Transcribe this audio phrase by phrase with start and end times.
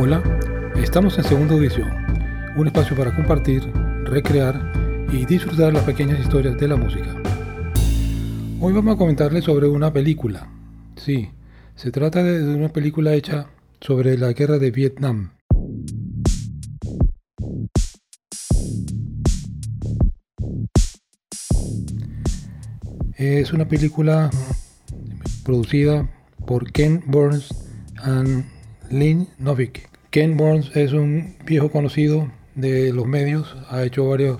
[0.00, 0.22] Hola,
[0.76, 1.90] estamos en segunda edición,
[2.54, 3.64] un espacio para compartir,
[4.04, 4.72] recrear
[5.10, 7.16] y disfrutar las pequeñas historias de la música.
[8.60, 10.48] Hoy vamos a comentarles sobre una película.
[10.94, 11.32] Sí,
[11.74, 13.48] se trata de una película hecha
[13.80, 15.32] sobre la guerra de Vietnam.
[23.16, 24.30] Es una película
[25.42, 26.08] producida
[26.46, 27.52] por Ken Burns
[27.96, 28.44] and
[28.90, 29.87] Lynn Novick.
[30.10, 34.38] Ken Burns es un viejo conocido de los medios, ha hecho varias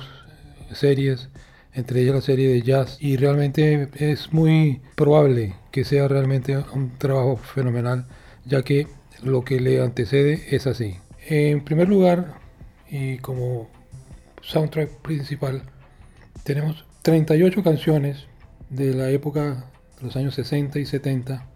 [0.73, 1.29] series,
[1.75, 6.97] entre ellas la serie de jazz, y realmente es muy probable que sea realmente un
[6.97, 8.07] trabajo fenomenal,
[8.47, 8.87] ya que
[9.23, 10.97] lo que le antecede es así.
[11.27, 12.39] En primer lugar,
[12.89, 13.69] y como
[14.41, 15.65] soundtrack principal,
[16.45, 18.27] tenemos 38 canciones
[18.71, 19.67] de la época
[19.99, 21.47] de los años 60 y 70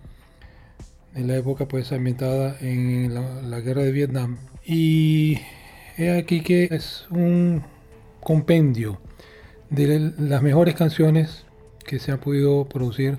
[1.15, 4.39] en la época pues ambientada en la, guerra de Vietnam.
[4.65, 5.39] Y
[5.99, 7.63] he aquí que es un
[8.21, 9.01] compendio
[9.71, 11.45] de las mejores canciones
[11.85, 13.19] que se han podido producir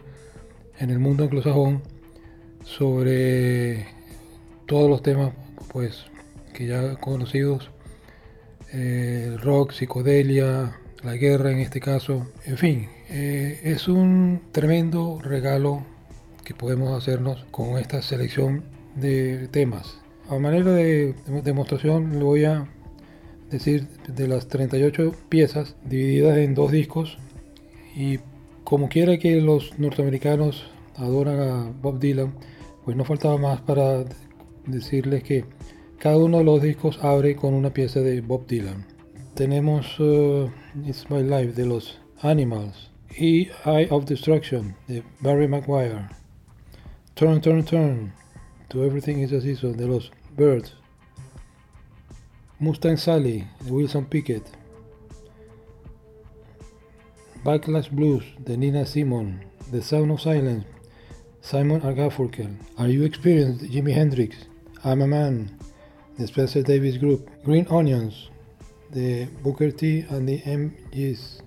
[0.80, 1.82] en el mundo anglosajón
[2.64, 3.88] sobre
[4.66, 5.34] todos los temas
[5.72, 6.06] pues
[6.54, 7.70] que ya conocidos
[8.72, 15.86] eh, rock, psicodelia, la guerra en este caso, en fin, eh, es un tremendo regalo
[16.44, 18.64] que podemos hacernos con esta selección
[18.96, 20.00] de temas.
[20.30, 22.68] A manera de demostración le voy a
[23.50, 27.18] decir de las 38 piezas divididas en dos discos
[27.96, 28.20] y
[28.64, 32.34] como quiera que los norteamericanos adoran a Bob Dylan,
[32.86, 34.06] pues no faltaba más para
[34.66, 35.46] decirles que
[35.98, 38.86] cada uno de los discos abre con una pieza de Bob Dylan.
[39.36, 40.50] Tenemos uh,
[40.86, 46.23] It's My Life de los Animals y Eye of Destruction de Barry Maguire.
[47.16, 48.12] Turn, turn, turn.
[48.72, 50.74] To Everything is a Season de los Birds.
[52.60, 54.44] Mustang Sally Wilson Pickett.
[57.46, 59.46] Backlash Blues de Nina Simon.
[59.72, 60.66] The Sound of Silence.
[61.42, 62.58] Simon Garfunkel.
[62.80, 63.64] Are You Experienced?
[63.66, 64.36] Jimi Hendrix.
[64.84, 65.56] I'm a Man.
[66.18, 67.30] The Spencer Davis Group.
[67.44, 68.32] Green Onions.
[68.90, 71.42] The Booker T and the MGs.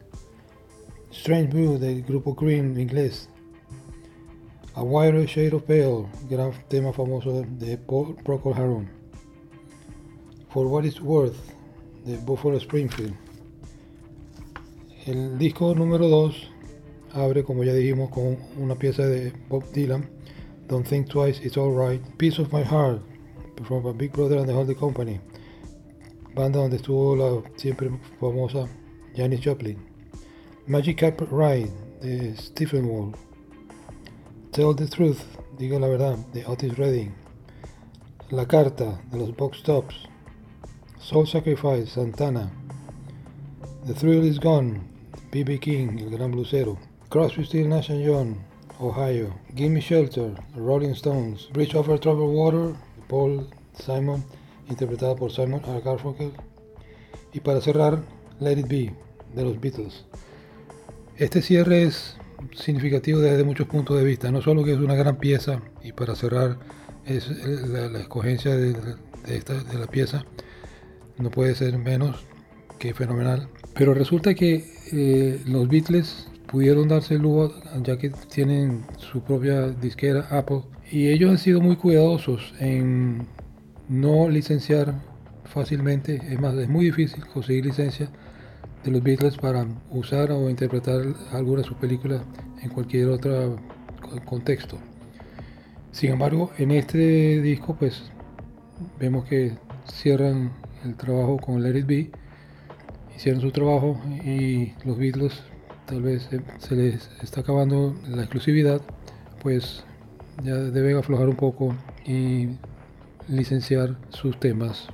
[1.10, 3.26] Strange Blue del grupo Green inglés.
[4.78, 8.86] A Wider Shade of Pale, gran tema famoso de Paul Procol Harum.
[10.50, 11.34] For What It's Worth,
[12.04, 13.14] de Buffalo Springfield.
[15.06, 16.50] El disco número 2
[17.14, 20.10] abre, como ya dijimos, con una pieza de Bob Dylan,
[20.68, 23.00] Don't Think Twice, It's Alright, Piece of My Heart,
[23.56, 25.18] performed by Big Brother and the Holding Company,
[26.34, 27.88] banda donde estuvo la siempre
[28.20, 28.68] famosa
[29.16, 29.78] Janis Joplin.
[30.66, 31.72] Magic Carpet Ride,
[32.02, 33.25] de Stephen Wall.
[34.56, 35.20] Tell the Truth,
[35.58, 37.12] diga la verdad, de Otis Redding.
[38.30, 39.94] La Carta, de los Box Tops.
[40.98, 42.50] Soul Sacrifice, Santana.
[43.84, 44.80] The Thrill is Gone,
[45.30, 45.58] B.B.
[45.58, 46.78] King, el gran blusero.
[47.10, 48.38] Crosby, Steel, Nash Young,
[48.80, 49.34] Ohio.
[49.54, 51.50] Gimme Shelter, Rolling Stones.
[51.52, 52.74] Bridge Over Troubled Water,
[53.08, 54.24] Paul Simon,
[54.70, 55.82] interpretada por Simon R.
[55.82, 56.32] Garfunkel.
[57.34, 58.02] Y para cerrar,
[58.40, 58.94] Let It Be,
[59.34, 60.06] de los Beatles.
[61.18, 62.16] Este cierre es
[62.54, 66.14] significativo desde muchos puntos de vista, no solo que es una gran pieza y para
[66.14, 66.58] cerrar
[67.04, 67.28] es
[67.68, 68.74] la, escogencia de,
[69.78, 70.24] la pieza
[71.18, 72.24] no puede ser menos
[72.78, 78.84] que fenomenal, pero resulta que eh, los Beatles pudieron darse el lujo ya que tienen
[78.98, 83.26] su propia disquera Apple y ellos han sido muy cuidadosos en
[83.88, 84.94] no licenciar
[85.44, 88.10] fácilmente, es más, es muy difícil conseguir licencia
[88.90, 91.02] los Beatles para usar o interpretar
[91.32, 92.22] alguna de sus películas
[92.62, 93.56] en cualquier otro
[94.24, 94.78] contexto.
[95.92, 98.02] Sin embargo, en este disco pues
[98.98, 100.52] vemos que cierran
[100.84, 102.10] el trabajo con Let It Be,
[103.16, 105.42] hicieron su trabajo y los Beatles
[105.86, 108.82] tal vez se les está acabando la exclusividad,
[109.42, 109.84] pues
[110.44, 111.74] ya deben aflojar un poco
[112.04, 112.50] y
[113.28, 114.88] licenciar sus temas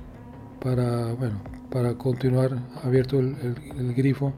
[0.63, 2.51] para, bueno, para continuar
[2.83, 4.33] abierto el, grifo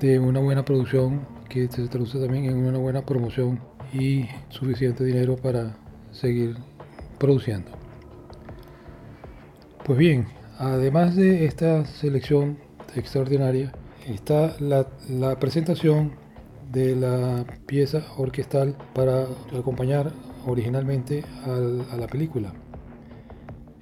[0.00, 3.60] de una buena producción que se traduce también en una buena promoción
[3.92, 5.76] y suficiente dinero para
[6.12, 6.56] seguir
[7.18, 7.70] produciendo.
[9.84, 10.26] Pues bien,
[10.58, 12.58] además de esta selección
[12.94, 13.72] extraordinaria,
[14.06, 14.86] está la,
[15.40, 16.12] presentación
[16.72, 19.26] de la pieza orquestal para
[19.58, 20.12] acompañar
[20.46, 22.52] originalmente a la película.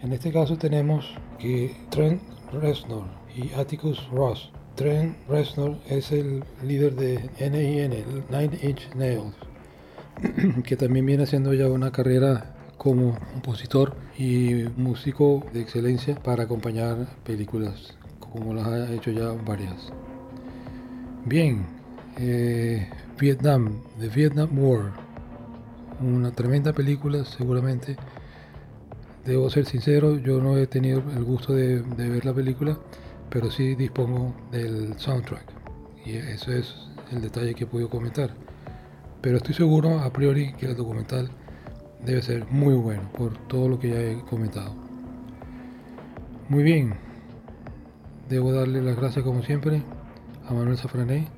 [0.02, 2.20] En este caso tenemos que Trent
[2.52, 3.04] Reznor
[3.34, 4.50] y Atticus Ross.
[4.74, 9.34] Trent Reznor es el líder de NIN, Nine Inch Nails,
[10.64, 17.06] que también viene haciendo ya una carrera como compositor y músico de excelencia para acompañar
[17.24, 19.92] películas, como las ha hecho ya varias.
[21.24, 21.66] Bien,
[22.18, 22.88] eh,
[23.18, 24.92] Vietnam, The Vietnam War,
[26.00, 27.96] una tremenda película seguramente.
[29.24, 32.78] Debo ser sincero, yo no he tenido el gusto de, ver la película,
[33.30, 35.46] pero sí dispongo del soundtrack.
[36.04, 36.74] Y eso es
[37.10, 38.34] el detalle que he podido comentar.
[39.22, 41.30] Pero estoy seguro a priori que el documental
[42.04, 44.74] debe ser muy bueno por todo lo que ya he comentado.
[46.50, 46.94] Muy bien,
[48.28, 49.82] debo darle las gracias como siempre
[50.46, 51.28] a Manuel Safrané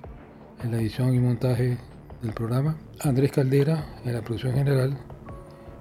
[0.64, 1.78] en la edición y montaje
[2.20, 4.98] del programa, Andrés Caldera en la producción general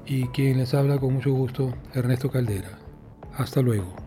[0.05, 2.79] y quien les habla con mucho gusto, Ernesto Caldera.
[3.37, 4.04] Hasta luego.